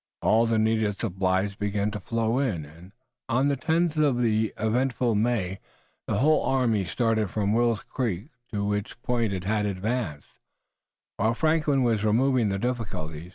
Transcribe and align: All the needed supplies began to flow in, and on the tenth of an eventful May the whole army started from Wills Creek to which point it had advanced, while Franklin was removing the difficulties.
All 0.23 0.47
the 0.47 0.57
needed 0.57 0.99
supplies 0.99 1.53
began 1.53 1.91
to 1.91 1.99
flow 1.99 2.39
in, 2.39 2.65
and 2.65 2.91
on 3.29 3.49
the 3.49 3.55
tenth 3.55 3.97
of 3.97 4.17
an 4.17 4.49
eventful 4.57 5.13
May 5.13 5.59
the 6.07 6.17
whole 6.17 6.43
army 6.43 6.85
started 6.85 7.29
from 7.29 7.53
Wills 7.53 7.83
Creek 7.83 8.29
to 8.51 8.65
which 8.65 8.99
point 9.03 9.31
it 9.31 9.43
had 9.43 9.67
advanced, 9.67 10.29
while 11.17 11.35
Franklin 11.35 11.83
was 11.83 12.03
removing 12.03 12.49
the 12.49 12.57
difficulties. 12.57 13.29